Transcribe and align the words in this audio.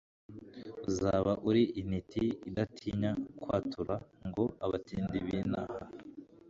uzaba 0.89 1.31
uri 1.49 1.63
intiti 1.79 2.23
Idatinya 2.49 3.11
kwatura 3.41 3.95
Ngo 4.27 4.45
abatindi 4.65 5.15
binaha 5.25 5.81